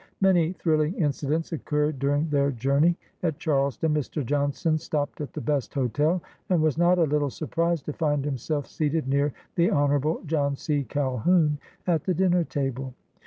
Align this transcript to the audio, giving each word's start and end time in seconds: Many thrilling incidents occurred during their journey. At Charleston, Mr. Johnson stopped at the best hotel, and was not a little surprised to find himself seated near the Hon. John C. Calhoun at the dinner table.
Many 0.19 0.53
thrilling 0.53 0.95
incidents 0.95 1.51
occurred 1.53 1.99
during 1.99 2.27
their 2.31 2.49
journey. 2.51 2.97
At 3.21 3.37
Charleston, 3.37 3.93
Mr. 3.93 4.25
Johnson 4.25 4.79
stopped 4.79 5.21
at 5.21 5.31
the 5.33 5.41
best 5.41 5.75
hotel, 5.75 6.23
and 6.49 6.59
was 6.59 6.75
not 6.75 6.97
a 6.97 7.03
little 7.03 7.29
surprised 7.29 7.85
to 7.85 7.93
find 7.93 8.25
himself 8.25 8.65
seated 8.65 9.07
near 9.07 9.31
the 9.53 9.69
Hon. 9.69 10.23
John 10.25 10.55
C. 10.55 10.85
Calhoun 10.85 11.59
at 11.85 12.05
the 12.05 12.15
dinner 12.15 12.43
table. 12.43 12.95